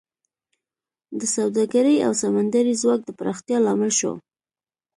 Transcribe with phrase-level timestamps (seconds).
[1.19, 4.13] د سوداګرۍ او سمندري ځواک د پراختیا لامل شو